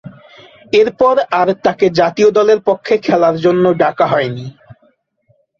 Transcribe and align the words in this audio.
এরপর 0.73 1.15
আর 1.39 1.47
তাকে 1.65 1.85
জাতীয় 1.99 2.29
দলের 2.37 2.59
পক্ষে 2.67 2.95
খেলার 3.05 3.35
জন্যে 3.45 3.69
ডাকা 3.81 4.05
হয়নি। 4.07 4.45